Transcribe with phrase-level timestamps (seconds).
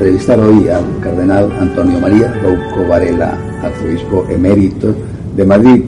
[0.00, 4.94] entrevistar hoy al cardenal Antonio María Rouco Varela, arzobispo emérito
[5.36, 5.82] de Madrid,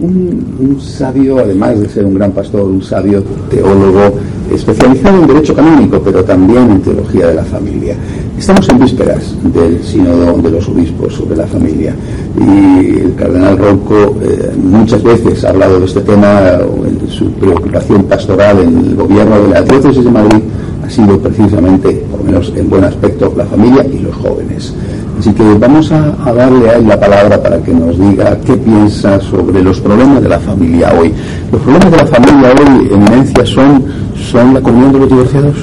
[0.00, 4.16] un, sabio, además de ser un gran pastor, un sabio teólogo
[4.50, 7.94] especializado en derecho canónico, pero también en teología de la familia.
[8.38, 11.94] Estamos en vísperas del sínodo de los obispos sobre la familia
[12.40, 18.04] y el cardenal Rouco eh, muchas veces ha hablado de este tema, en su preocupación
[18.04, 20.40] pastoral en el gobierno de la diócesis de Madrid
[20.88, 24.74] ha sido precisamente, por lo menos en buen aspecto, la familia y los jóvenes.
[25.18, 29.20] Así que vamos a, darle a él la palabra para que nos diga qué piensa
[29.20, 31.12] sobre los problemas de la familia hoy.
[31.52, 33.84] Los problemas de la familia hoy, eminencia, son,
[34.30, 35.56] son la comunión de los divorciados.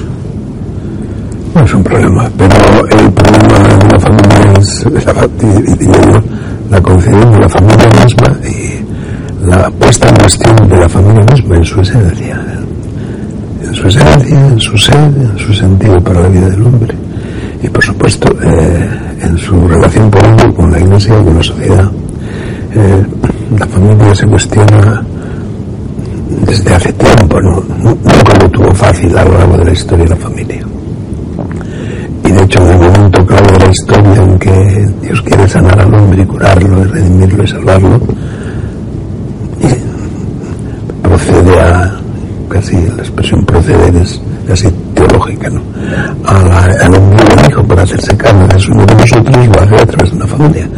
[1.54, 5.12] No es un problema, pero el problema de la familia es la,
[6.70, 11.56] la concepción de la familia misma y la puesta en cuestión de la familia misma
[11.56, 12.45] en su esencia, en
[13.76, 16.94] su esencia, en su ser, en su sentido para la vida del hombre
[17.62, 18.88] y por supuesto eh,
[19.22, 21.90] en su relación política con la Iglesia y con la sociedad.
[22.74, 23.04] Eh,
[23.58, 25.02] la familia se cuestiona
[26.46, 27.62] desde hace tiempo, ¿no?
[27.78, 30.66] nunca lo tuvo fácil a lo largo de la historia de la familia.
[32.24, 35.80] Y de hecho, en el momento clave de la historia en que Dios quiere sanar
[35.80, 38.00] al hombre y curarlo y redimirlo y salvarlo,
[41.02, 41.95] procede a,
[42.56, 44.18] casi la expresión proceder es
[44.48, 45.60] casi teológica, ¿no?
[46.24, 50.10] al envío del Hijo para hacerse carne de uno de nosotros, lo hace a través
[50.10, 50.68] de una familia.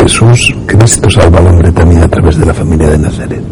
[0.00, 3.42] Jesús, Cristo salva al hombre también a través de la familia de Nazaret.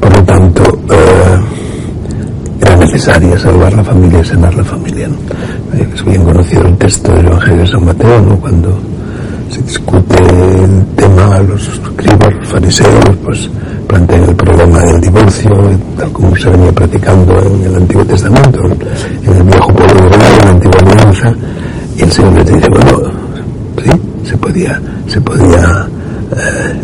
[0.00, 1.40] Por lo tanto, eh,
[2.60, 5.08] era necesaria salvar la familia y sanar la familia.
[5.94, 8.36] Es bien conocido el texto del Evangelio de San Mateo, ¿no?
[8.40, 8.76] cuando
[9.50, 13.48] se discute el tema, los escribas, los fariseos, pues
[13.94, 15.50] plantean el problema del divorcio,
[15.96, 20.44] tal como se venía practicando en el Antiguo Testamento, en el viejo pueblo de en
[20.44, 21.32] la Antigua Alianza,
[21.96, 23.12] y el Señor les dice, bueno,
[23.84, 23.90] sí,
[24.24, 25.88] se podía, se podía
[26.32, 26.74] eh,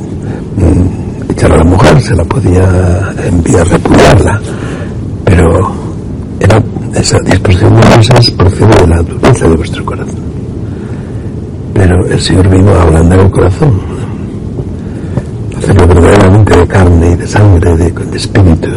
[0.56, 4.41] mm, echar a la mujer, se la podía enviar, repudiarla,
[5.25, 5.72] pero
[6.38, 6.62] era
[6.94, 10.21] esa disposición de Moisés procede de la dureza de vuestro corazón.
[11.75, 14.00] Pero el Señor vino a ablandar el corazón,
[15.60, 18.69] hacerlo verdaderamente de carne y de sangre, de, espíritu,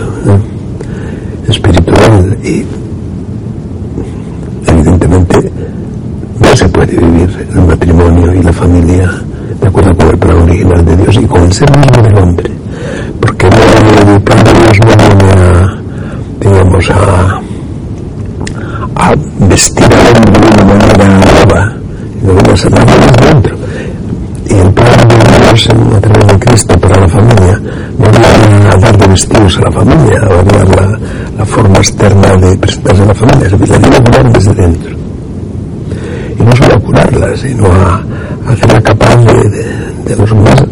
[1.47, 2.65] espiritual y
[4.67, 5.51] evidentemente
[6.39, 9.09] no se puede vivir el matrimonio y la familia
[9.61, 12.51] de acuerdo con el plan original de Dios y con el ser mismo del hombre,
[13.21, 15.77] porque no, el plan de Dios no viene a,
[16.41, 17.41] digamos, a,
[18.95, 19.15] a
[19.47, 21.73] vestir al hombre de una manera nueva,
[22.23, 23.22] no viene
[29.43, 30.99] de a la familia, a dar la,
[31.37, 34.95] la, forma externa de presentarse a la familia, se viene a curar desde dentro.
[36.39, 38.03] Y no solo a curarla, sino a,
[38.47, 39.49] hacerla capaz de,
[40.05, 40.63] de, los más,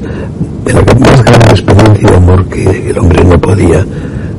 [0.66, 3.86] de la más grande experiencia de amor que el hombre no podía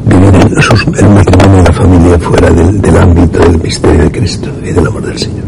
[0.07, 4.11] vivir en sus, el matrimonio y la familia fuera del, del ámbito del misterio de
[4.11, 5.45] Cristo y del amor del Señor.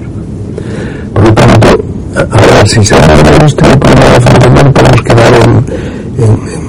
[1.12, 1.84] Por lo tanto,
[2.14, 5.64] Ahora, si se de este problema familiar, podemos quedar en,
[6.22, 6.63] en, aspectos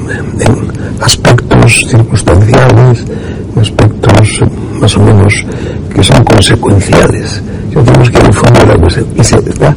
[2.50, 4.42] en aspectos
[4.80, 5.46] más o menos
[5.94, 7.42] que son consecuenciales.
[7.72, 9.08] Yo tenemos que ir al fondo de la cuestión.
[9.16, 9.76] Y se está,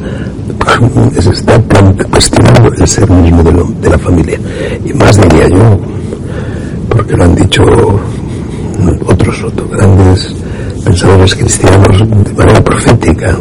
[1.19, 1.59] se está
[2.09, 4.39] cuestionando el ser mismo de, de la familia.
[4.85, 5.79] Y más diría yo,
[6.89, 7.63] porque lo han dicho
[9.05, 10.33] otros, otros grandes
[10.83, 13.35] pensadores cristianos de manera profética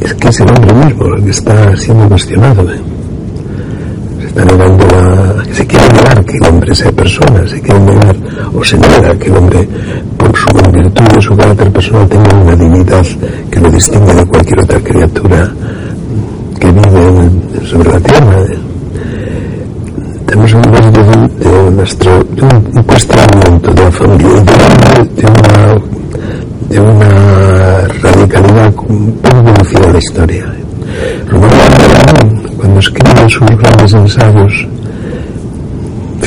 [0.00, 2.66] es que es el hombre mismo el que está siendo cuestionado.
[4.20, 5.25] Se está negando a...
[5.56, 8.14] Se quiere negar que el hombre sea persona, se quiere negar
[8.54, 9.66] o se niega que el hombre,
[10.18, 13.06] por su virtud de su carácter personal, tenga una dignidad
[13.50, 15.50] que lo distingue de cualquier otra criatura
[16.60, 18.44] que vive sobre la tierra.
[20.26, 24.44] Tenemos un de, de, nuestro, de un, cuestionamiento de la familia
[25.14, 25.82] de una
[26.68, 30.54] de una radicalidad poco conocida de la historia.
[31.30, 34.66] Romano cuando escribe sus grandes ensayos,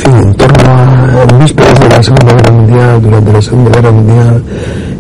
[0.09, 4.43] en en torno a vísperas de la Segunda Guerra Mundial, durante la Segunda Guerra Mundial,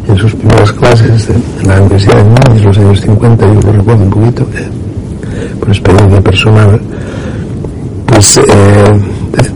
[0.07, 4.03] en sus primeras clases en la Universidad de Múnich, los años 50, yo lo recuerdo
[4.03, 4.69] un poquito, eh,
[5.59, 6.81] por experiencia personal,
[8.05, 8.43] pues eh,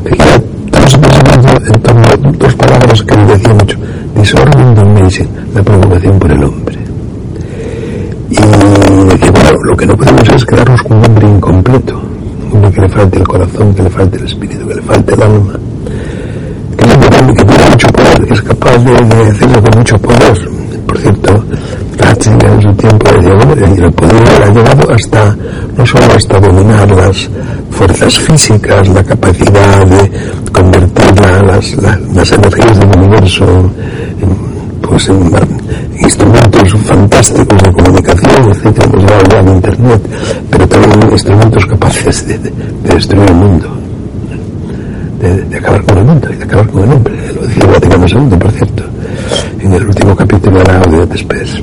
[0.05, 0.95] estamos
[1.67, 3.77] en torno a dos palabras que le decía mucho
[4.15, 6.77] Disorder Domination, la preocupación por el hombre.
[8.29, 12.12] Y que bueno, lo que no podemos es quedarnos con un hombre incompleto,
[12.71, 15.53] que le falte el corazón, que le falte el espíritu, que le falte el alma,
[16.77, 20.49] que que tiene mucho poder, es capaz de, de con mucho poder.
[20.87, 21.43] Por cierto,
[21.97, 25.35] Ratzinger en su tiempo el poder ha llegado hasta,
[25.77, 27.29] no solo hasta dominar las
[27.71, 30.11] fuerzas físicas, la capacidad de
[30.51, 31.75] convertir las,
[32.13, 33.71] las, energías del universo
[34.81, 35.31] pues en,
[35.99, 40.01] instrumentos fantásticos de comunicación, etcétera, nos dá o gran internet,
[40.49, 43.69] pero tamén instrumentos capaces de, de, de destruir o mundo,
[45.19, 48.05] de, de acabar con el mundo, de acabar con el hombre, lo decía el Vaticano
[48.07, 48.83] II, por cierto,
[49.59, 51.61] en el último capítulo de la Audio de Despés.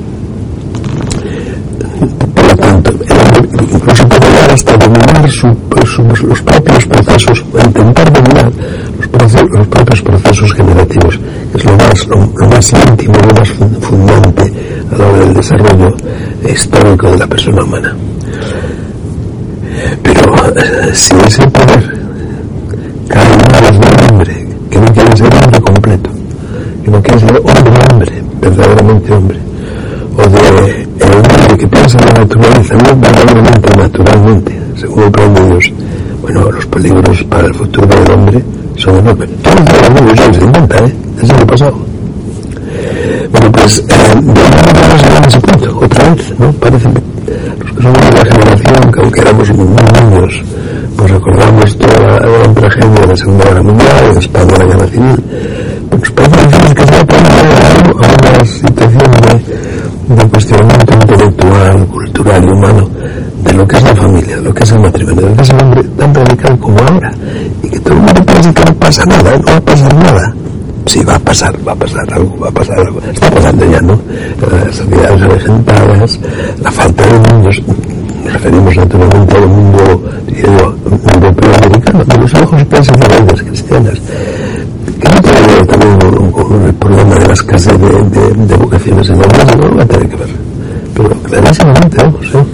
[2.41, 5.21] Por lo tanto, incluso puede llegar hasta dominar
[6.23, 8.51] los propios procesos, intentar dominar
[9.55, 11.19] los, propios procesos generativos,
[11.51, 14.53] que es lo más, lo, más íntimo, lo más fundante
[14.91, 15.95] a la hora del desarrollo
[16.49, 17.95] histórico de la persona humana.
[20.03, 21.99] Pero eh, si ese poder
[23.07, 26.09] cae en manos del hombre, que no quiere ser hombre completo,
[26.83, 29.39] que no quiere ser hombre-hombre, verdaderamente hombre,
[30.17, 30.80] o de hombre
[31.61, 35.73] que piensa en la naturaleza, no verdaderamente naturalmente, según el plan de Dios.
[36.19, 38.43] Bueno, los peligros para el futuro del hombre
[38.77, 39.29] son enormes.
[39.43, 40.93] Todo el mundo se inventa, ¿eh?
[41.21, 41.73] Desde el pasado.
[43.31, 43.83] Bueno, pues, eh,
[44.15, 46.51] vamos a ese punto, otra vez, ¿no?
[46.53, 50.43] Parece los que somos de la generación, que aunque éramos muy niños,
[50.97, 54.87] pues recordamos toda la gran tragedia de la Segunda Guerra Mundial, en España la Guerra
[54.87, 55.23] Civil,
[55.91, 57.17] pues parece que se va
[57.91, 59.71] a una situación de
[60.15, 60.80] de intelectual,
[62.21, 62.89] cultural y humano
[63.43, 65.41] de lo que es la familia, de lo que es el matrimonio, de lo que
[65.41, 67.11] es el hombre tan radical como ahora.
[67.63, 70.35] Y que todo el mundo piensa que no pasa nada, no va a pasar nada.
[70.85, 72.99] Sí, va a pasar, va a pasar algo, va a pasar algo.
[73.11, 73.99] Está pasando ya, ¿no?
[74.51, 76.19] Las sociedades avejentadas,
[76.61, 77.61] la falta de niños,
[78.23, 83.99] nos referimos naturalmente al mundo europeo americano, de los ojos piensan de cristianas
[84.99, 89.09] que no tiene que ver también con, el problema de la escasez de, de, vocaciones
[89.09, 90.40] en la iglesia, no va a tener que ver.
[91.01, 92.45] Pero clarísimamente, vamos, ¿eh?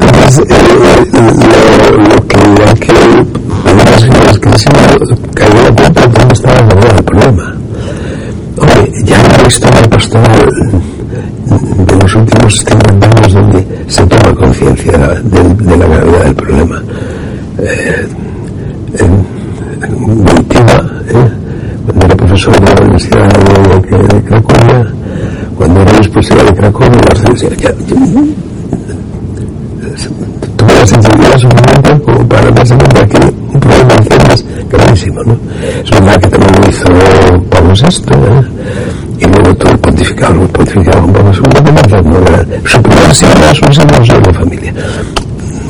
[0.00, 0.54] Entonces, eh,
[1.12, 6.34] lo, lo, que hay que pedir es que el Señor caiga la cuenta de dónde
[6.34, 7.56] estaba el verdadero el problema.
[8.58, 10.50] Hombre, ya en la historia pastoral
[11.86, 16.82] de los últimos 50 años donde se toma conciencia de, de, la gravedad del problema.
[17.58, 18.08] Eh,
[18.98, 19.32] en,
[19.92, 21.30] Wojtyła, ¿eh?
[21.86, 24.92] cuando era profesor de la Universidad de, de, de Cracovia,
[25.56, 27.00] cuando era responsable de Cracovia,
[30.56, 35.36] tuve la sensibilidad suficiente como para darse cuenta que un problema de cenas gravísimo, ¿no?
[35.84, 36.86] Es verdad que también lo hizo
[37.50, 38.42] Pablo VI, ¿eh?
[39.18, 41.42] y luego todo el pontificado, el pontificado con Pablo II,
[42.04, 44.74] no era, su primera semana, su semana de la familia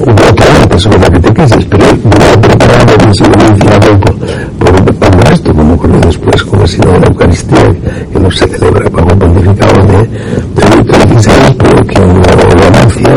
[0.02, 4.14] otra sobre la catequesis, pero no preparado no se lo iniciado por,
[4.58, 7.74] por, por esto, como ocurrió después con el Sino de la Eucaristía,
[8.12, 12.20] que no se celebra bajo el pontificado de, de Víctor XVI, pero que hubo
[12.60, 13.10] ganancia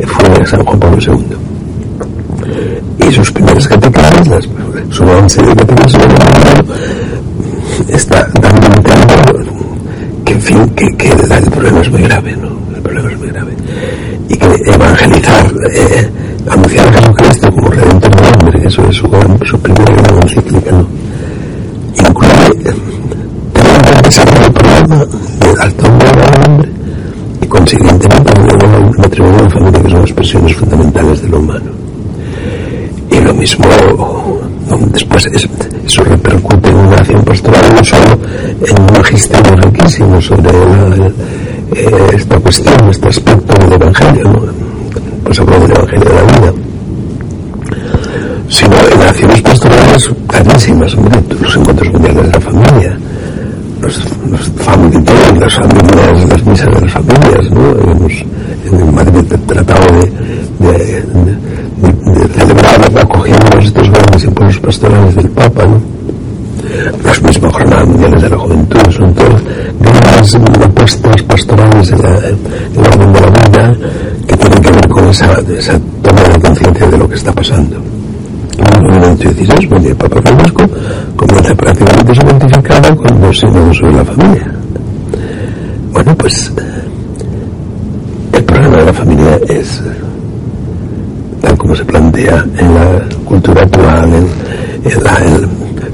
[0.00, 1.36] y fue San Juan Pablo II.
[3.08, 4.48] Y sus primeras catequesis, las,
[5.16, 6.00] avance de catequesis,
[7.88, 9.46] está dando a entender
[10.24, 12.48] que, en fin, que, que el problema es muy grave, ¿no?
[12.74, 13.56] El problema es muy grave
[14.28, 16.10] y que evangelizar, eh,
[16.50, 19.08] anunciar a Jesucristo como Redentor del hombre, eso es su,
[19.44, 20.86] su primera gran encíclica, ¿no?
[21.98, 22.74] Incluye
[23.52, 25.06] tener que sacar el problema
[25.40, 26.68] del alto hombre al hombre
[27.40, 31.70] y consiguientemente el matrimonio y la familia que son expresiones fundamentales de lo humano.
[33.10, 33.66] Y lo mismo,
[34.92, 35.26] después
[35.84, 38.18] eso repercute en una acción pastoral, no solo
[38.66, 40.50] en un magisterio riquísimo sobre
[41.74, 44.40] eh, esta cuestión, este aspecto del Evangelio, ¿no?
[45.24, 46.52] pues hablo del Evangelio de la vida,
[48.48, 52.98] sino en acciones pastorales carísimas, hombre, los encuentros mundiales de la familia,
[53.80, 53.98] los,
[54.30, 54.52] los
[55.38, 57.70] las familias, las misas de las familias, ¿no?
[57.90, 58.12] Hemos,
[58.72, 60.10] en Madrid tratado de,
[60.60, 61.04] de
[62.34, 65.80] celebrar acogiendo estos grandes impulsos pastorales del Papa, ¿no?
[67.04, 69.42] las mismas jornadas mundiales de la juventud, son todas
[69.78, 73.76] grandes apuestas pastorales en, la, el orden de la vida
[74.26, 77.76] que tienen que ver con esa, esa toma de conciencia de lo que está pasando.
[78.58, 80.64] En el 1916, bueno, el Papa Francisco
[81.14, 84.52] comienza prácticamente su pontificado con dos sínodos sobre la familia.
[85.92, 86.52] Bueno, pues
[88.32, 89.80] el problema de la familia es
[91.40, 94.45] tal como se plantea en la cultura actual, en, en la, en,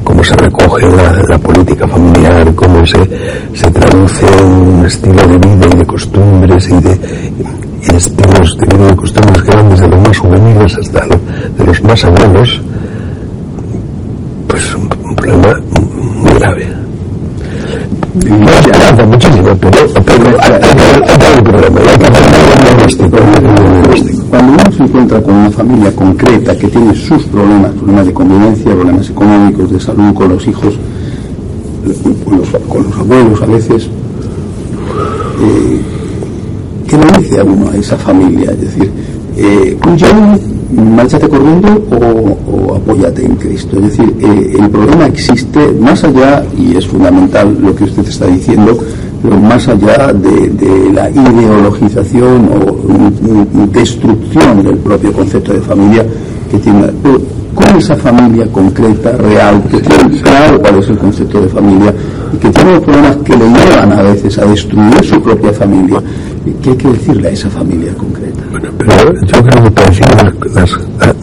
[0.04, 0.86] cómo se recoge
[1.28, 2.98] la, política familiar, cómo se,
[3.54, 7.00] se, traduce un estilo de vida y de costumbres y de,
[7.96, 11.20] estilos de vida y costumbres que van desde los más juveniles hasta lo,
[11.58, 12.60] de los más abuelos,
[14.46, 15.60] pues un, un problema
[16.16, 16.68] muy grave.
[18.14, 23.51] No esperanza muchísimo, pero, pero hay un problema, hay.
[24.92, 29.80] Encuentra con una familia concreta que tiene sus problemas, problemas de convivencia, problemas económicos, de
[29.80, 30.74] salud con los hijos,
[32.22, 33.84] con los, con los abuelos a veces,
[35.40, 35.80] eh,
[36.86, 38.50] ¿qué le dice a uno a esa familia?
[38.50, 38.92] Es decir,
[39.38, 39.78] eh,
[40.74, 43.78] márchate corriendo o, apóyate en Cristo.
[43.78, 48.26] Es decir, eh, el problema existe más allá, y es fundamental lo que usted está
[48.26, 48.76] diciendo,
[49.30, 56.04] más allá de, la ideologización o destrucción del propio concepto de familia
[56.50, 56.86] que tiene
[57.54, 61.94] con esa familia concreta, real, que tiene claro cuál es el concepto de familia
[62.32, 66.02] y que tiene problemas que le llevan a veces a destruir su propia familia.
[66.62, 68.42] ¿Qué hay que decirle a esa familia concreta?
[68.50, 71.20] Bueno, pero yo creo que decir las, las, las,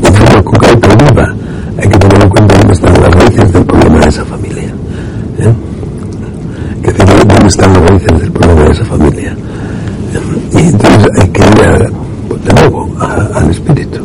[0.00, 1.34] de forma concreta viva,
[1.76, 4.74] hay que tener en cuenta dónde están las raíces del problema de esa familia.
[5.38, 5.52] ¿eh?
[6.82, 9.36] Que decir dónde están las raíces del problema de esa familia.
[10.52, 12.08] Y entonces hay que ir a,
[12.44, 14.00] de nuevo al espíritu.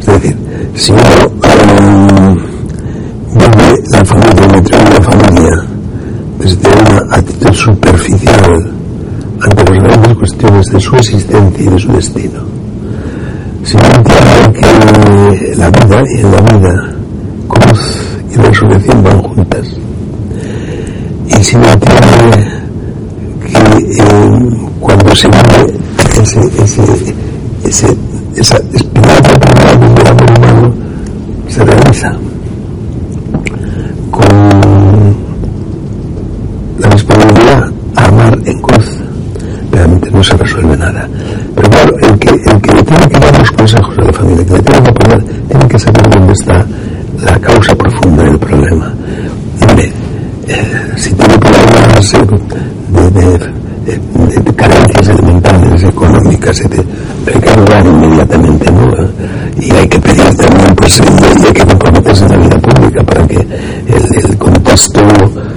[0.00, 0.36] Es decir,
[0.74, 2.36] si uno um,
[3.34, 5.64] vive la familia, me trae la familia
[6.38, 8.72] desde una actitud superficial
[9.40, 12.40] ante las grandes cuestiones de su existencia y de su destino,
[13.62, 16.94] si no entiende que la vida y la vida
[17.48, 17.98] cruz
[18.32, 19.66] y resurrección van juntas,
[21.28, 22.48] y si no entiende
[23.46, 25.28] que eh, cuando se
[26.20, 26.40] ese
[27.64, 27.96] ese,
[28.36, 30.74] esa espiral de del amor humano
[31.48, 32.12] se realiza
[34.10, 35.16] con
[36.78, 39.00] la disponibilidad a amar en cruz,
[39.72, 41.08] realmente no se resuelve nada.
[41.54, 44.44] Pero claro, el que, el que le tiene que dar los consejos a la familia,
[44.44, 46.66] que le tiene que apoyar, tiene que saber dónde está
[47.24, 48.94] la causa profunda del problema.
[49.62, 49.92] Hombre,
[50.48, 56.84] eh, si tiene problemas de, de de, carencias elementales, económicas, etc.
[57.26, 58.86] hay que ayudar inmediatamente, ¿no?
[59.60, 63.26] Y hay que pedir también, pues, y hay que comprometerse en la vida pública para
[63.26, 65.00] que el, contexto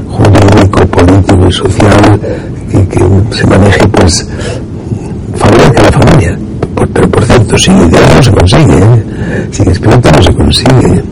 [0.08, 2.20] jurídico, político y social
[2.70, 3.48] que, se
[4.10, 6.38] a la familia.
[6.94, 9.48] pero por cierto, sin ideas no se consigue, ¿eh?
[9.51, 11.04] sin espíritu no se consigue.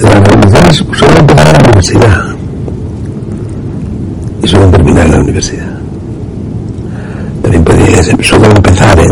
[0.00, 2.24] Las revoluciones suelen empezar en la universidad
[4.42, 5.78] y suelen terminar en la universidad
[7.42, 9.10] también podría solo empezar en,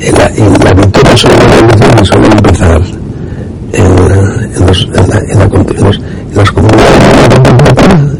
[0.00, 2.82] en, la, en la victoria sobre la revolución solo empezar
[3.72, 7.02] en, en, los, en, la, en, la, en, los, en las comunidades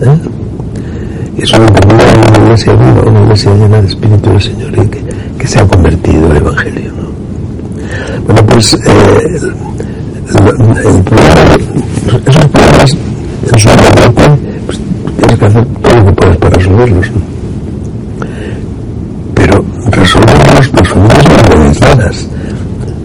[0.03, 0.19] ¿eh?
[1.39, 2.30] y solo termina en
[2.61, 5.05] iglesia viva, una iglesia llena de espíritu del Señor y que,
[5.39, 6.93] que se ha convertido al Evangelio.
[6.93, 8.23] ¿no?
[8.27, 8.79] Bueno, pues eh,
[9.33, 9.47] el,
[10.37, 11.57] el problema,
[12.27, 12.97] esos problemas
[13.53, 14.81] en su parte, pues
[15.17, 17.11] tienes que hacer todo lo que puedes para resolverlos.
[17.13, 17.31] ¿no?
[19.91, 22.29] resolverlos por familias organizadas.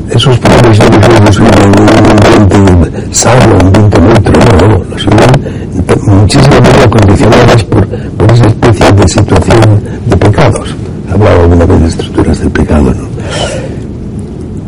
[0.09, 5.65] Esos problemas no los en un ambiente sano, un ambiente neutro, no, no, resuelven
[6.07, 10.75] muchísimas veces condicionadas por, por esa especie de situación de pecados.
[11.11, 13.07] Hablaba alguna vez de estructuras del pecado, ¿no?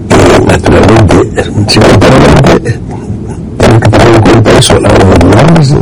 [0.09, 2.79] Y naturalmente, simultáneamente,
[3.57, 5.15] tengo que tener en cuenta eso la hora de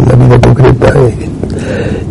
[0.07, 0.93] la vida concreta.
[0.95, 1.29] Eh,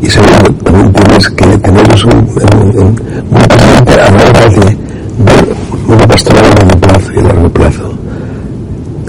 [0.03, 4.77] y segundo, también tienes que tener eso muy presente a la hora de
[5.19, 5.57] ver
[5.89, 7.95] una pastoral a largo plazo y a largo plazo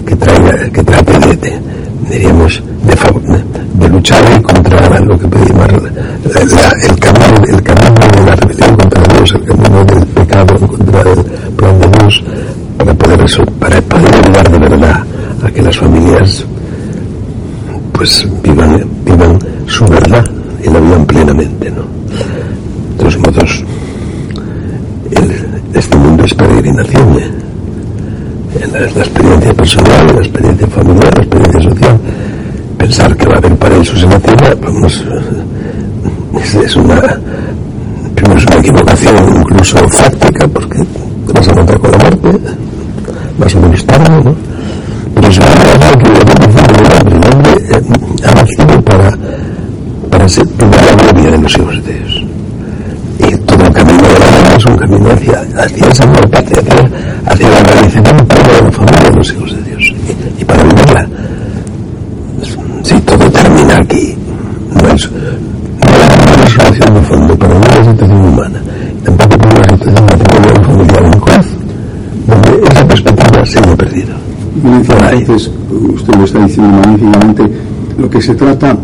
[0.06, 1.60] que, traiga, que trate de,
[2.10, 3.55] diríamos, de, de,
[3.90, 9.44] luchar contra lo que llamar el, camino, el camino de la rebelión contra Dios, el
[9.44, 11.24] camino del pecado contra el
[11.56, 12.24] plan de Dios,
[12.78, 13.26] para poder,
[13.60, 15.04] para poder ayudar de verdad
[15.44, 16.46] a que las familias
[17.94, 20.26] pues vivan, vivan su verdad
[20.64, 21.82] y la vivan plenamente, ¿no?
[21.82, 23.64] De todos modos,
[25.74, 27.32] este mundo es peregrinación, ¿eh?
[28.72, 32.00] La, la, experiencia personal, la experiencia familiar, la experiencia social.
[32.78, 35.06] Pensar que va a haber paraísos en la tierra, vamos,
[36.64, 37.02] es, una,
[38.16, 40.80] primero es una equivocación incluso fáctica, porque
[41.34, 42.40] vas a encontrar con la muerte,
[43.38, 44.36] más o menos tarde, ¿no?
[45.16, 46.08] Pero es verdad que
[47.12, 47.82] el hombre eh,
[48.24, 49.18] ha nacido para
[50.16, 52.24] para ser la gloria de los hijos de Dios.
[53.20, 56.90] Y todo el camino de la vida es un camino hacia, hacia esa patria, hacia,
[57.26, 59.94] hacia la agradecimiento de la familia de los hijos de Dios.
[60.38, 61.08] Y, y para vivirla,
[62.84, 64.16] si todo termina aquí,
[64.74, 65.22] no es, no
[65.92, 68.62] hay una solución de fondo para una situación humana,
[69.04, 71.48] tampoco para una situación matrimonial familiar en cruz,
[72.28, 74.16] donde esa perspectiva se haya perdido.
[74.96, 75.52] Y entonces,
[75.94, 77.44] usted lo está diciendo magníficamente,
[77.98, 78.76] lo que se trata,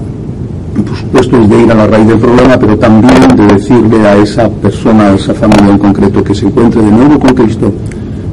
[0.85, 4.17] por supuesto, es de ir a la raíz del problema, pero también de decirle a
[4.17, 7.71] esa persona, a esa familia en concreto, que se encuentre de nuevo con Cristo,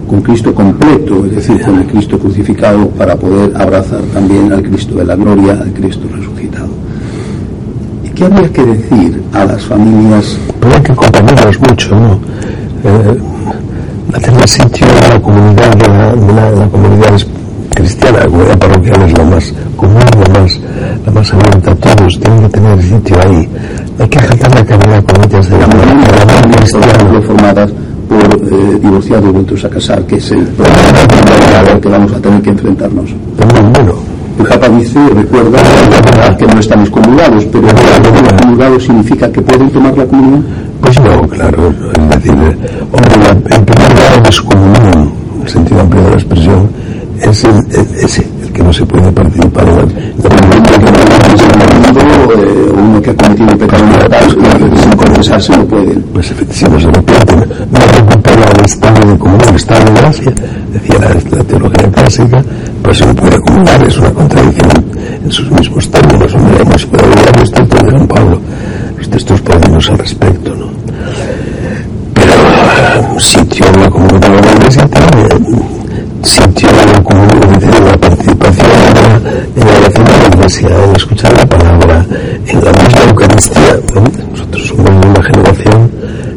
[0.09, 4.95] con Cristo completo, es decir, con el Cristo crucificado, para poder abrazar también al Cristo
[4.97, 6.69] de la gloria, al Cristo resucitado.
[8.05, 10.39] ¿Y qué habría que decir a las familias?
[10.61, 12.19] Pero que acompañarlos mucho, ¿no?
[12.85, 13.19] Eh,
[14.15, 17.15] hacer sitio a la comunidad de la, la, comunidad
[17.79, 20.61] cristiana, la comunidad parroquial es la más común, la más,
[21.07, 23.49] la más abierta a todos, tienen que tener sitio ahí.
[24.01, 27.23] Hay que jaltar la caridad con ellas de la comunidad cristiana.
[27.23, 27.71] formadas
[28.09, 32.51] por eh, divorciados vueltos a casar, que es el problema que vamos a tener que
[32.51, 33.11] enfrentarnos.
[33.75, 33.95] bueno.
[34.39, 35.59] El Papa dice, recuerda
[36.39, 40.47] que no están excomulgados, pero excomulgados significa que pueden tomar la comunión.
[40.81, 46.17] Pues no, claro, es decir, hombre, en primer lugar, descomunión, en sentido amplio de la
[46.17, 46.69] expresión,
[47.23, 47.59] es el,
[48.03, 49.83] ese, el que no se puede participar en la,
[52.31, 54.37] eh, uno que ha cometido un pecado mortal
[54.81, 55.95] sin confesarse no puede.
[56.13, 57.37] Pues efectivamente, no se arrepiente,
[57.71, 60.33] no recupera el estado de comunión, el estado de gracia,
[60.73, 62.45] decía la, la teología clásica,
[62.83, 64.69] pues se no puede acumular, es una contradicción
[65.25, 68.41] en sus mismos términos, se puede olvidar los textos de San Pablo,
[68.97, 70.67] los textos perdidos al respecto, ¿no?
[72.15, 75.79] Pero sitio en la comunidad de la iglesia también
[76.23, 76.69] sintió
[77.05, 78.71] como la participación
[79.57, 79.91] en la
[80.49, 82.07] oración de escuchar la palabra,
[82.47, 83.81] en la misma Eucaristía.
[84.31, 85.91] Nosotros somos una generación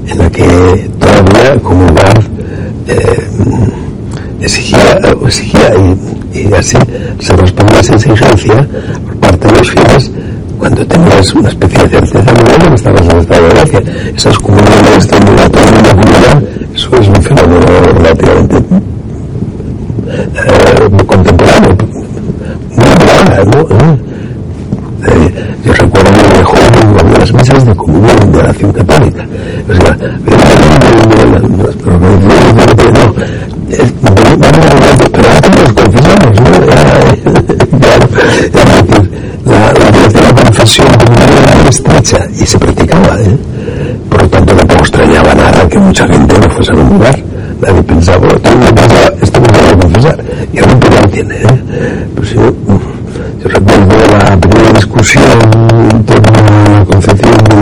[0.08, 2.22] en la que todavía como hogar
[2.88, 3.27] eh,
[4.41, 5.72] exigía, exigía
[6.34, 6.77] y, así
[7.19, 8.67] se respondía a esa exigencia
[9.06, 10.12] por parte de los fieles
[10.58, 13.82] cuando tenías una especie de certeza moral estabas en estado de gracia.
[14.15, 16.43] Esas comunidades de la comunidad,
[16.76, 18.58] eso es un fenómeno relativamente
[20.34, 21.78] eh, contemporáneo,
[22.76, 23.62] muy moderna, ¿no?
[23.62, 23.97] ¿Eh?
[25.04, 25.34] Eh,
[25.65, 29.26] yo recuerdo muy de joven había las mesas de comunión de oración católica.
[29.67, 29.97] O sea,
[35.12, 36.52] pero antes nos confesamos, ¿no?
[37.80, 38.06] Claro,
[39.45, 43.38] la, la, la confesión era estrecha y se practicaba, ¿eh?
[44.10, 47.19] Por lo tanto, tampoco extrañaba nada que mucha gente no fuese a lugar.
[47.60, 48.27] Nadie pensaba,
[49.21, 50.23] esto se va a confesar.
[50.54, 52.08] Y ahora un tiene, ¿eh?
[52.15, 52.41] Pues yo,
[53.43, 55.23] yo recuerdo la primera discusión
[55.91, 57.56] en torno a la concepción de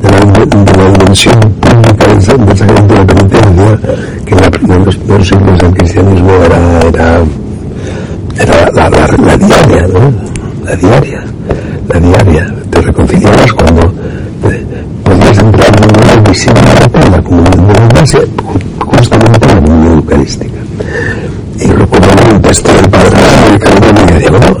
[0.00, 0.18] de, la,
[0.64, 3.78] de la dimensión pública del, sacramento de la penitencia,
[4.26, 6.80] que en, la, en los primeros siglos cristianismo era,
[8.38, 10.12] era, la, la diaria, ¿no?
[10.64, 11.24] La diaria,
[11.88, 12.54] la diaria.
[12.70, 13.82] Te reconciliabas cuando
[14.50, 14.64] eh,
[15.04, 18.20] podías entrar en una visión de la comunión de la iglesia,
[18.84, 20.60] justamente en la comunión eucarística.
[21.58, 24.56] Y recuerdo un texto del padre de y decía, bueno,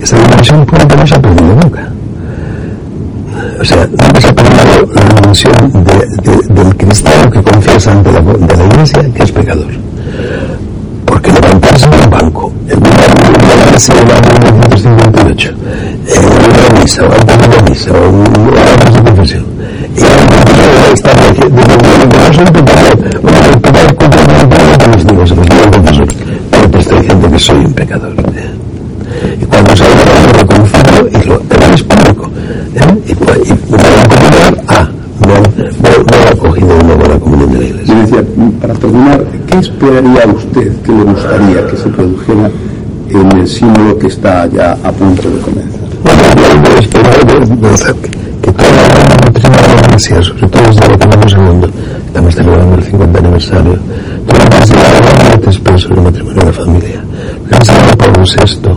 [0.00, 1.88] esa dimensión pública no se ha perdido nunca.
[3.60, 8.12] O sea, nunca se ha perdido la dimensión de, del cristiano que confiesa ante
[8.68, 9.72] la, de la que es pecador.
[11.06, 17.12] Porque levantarse en un banco, en una iglesia del año 1958, en una misa, o
[17.12, 19.44] antes de misa, o una de confesión,
[19.96, 20.06] y de
[22.08, 25.70] que no soy pecador, bueno, el pecado completamente que les digo, se los digo al
[25.70, 26.06] confesor,
[26.50, 28.14] pero te estoy diciendo que soy pecador.
[29.40, 32.30] Y cuando se lo reconocido y lo es público,
[32.74, 32.80] ¿eh?
[33.06, 34.88] y, y, y la comunidad, ah,
[35.20, 37.94] no, no, no ha cogido una buena comunión de la iglesia.
[37.94, 42.50] Yo decía, para terminar, ¿qué esperaría usted que le gustaría que se produjera
[43.10, 45.80] en el símbolo que está ya a punto de comenzar?
[46.02, 46.22] Bueno,
[46.78, 47.04] espero
[48.00, 51.70] que, que toda la doctrina de la Iglesia, sobre todo desde que estamos hablando,
[52.06, 53.78] estamos celebrando el 50 aniversario,
[54.26, 57.04] toda la Iglesia realmente expreso en el matrimonio de la familia.
[57.50, 58.68] La Iglesia de Pablo VI,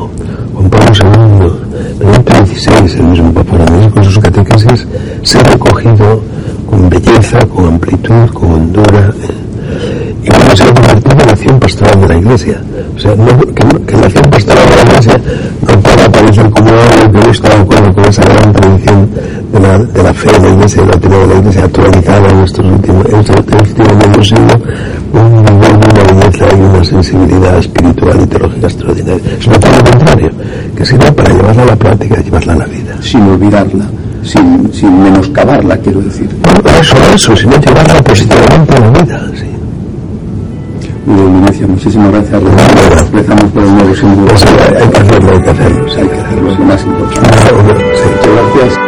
[0.53, 1.67] Juan Pablo II,
[1.99, 4.87] Benedicto XVI, el mismo Papa Francisco con sus catequesis,
[5.23, 6.21] se ha recogido
[6.69, 9.13] con belleza, con amplitud, con hondura,
[10.23, 12.61] y cómo se ha convertido en la acción pastoral de la Iglesia.
[12.95, 15.21] O sea, no, que, que, la acción pastoral de la Iglesia
[15.61, 19.09] no puede aparecer como algo que no está de acuerdo con esa gran tradición
[19.53, 22.29] de la, de la fe de la Iglesia y la doctrina de la Iglesia actualizada
[22.29, 24.53] en estos últimos, en este último medio siglo,
[25.13, 29.31] un nivel de una belleza y una sensibilidad espiritual y teológica extraordinaria.
[29.39, 30.31] Sino todo lo contrario,
[30.75, 32.95] que sirve para llevarla a la práctica llevarla a la vida.
[33.01, 33.85] Sin olvidarla
[34.27, 36.29] sin, sin menoscabarla, quiero decir.
[36.43, 39.46] No, eso, eso, sino llevarla positivamente a la vida, sí.
[41.07, 42.41] Muy muchísimas gracias.
[43.05, 44.27] Empezamos por el nuevo símbolo.
[44.27, 45.85] Pues hay que hacerlo, hay que hacerlo.
[45.87, 47.29] hay que hacerlo, es más importante.
[47.53, 48.86] Muchas gracias.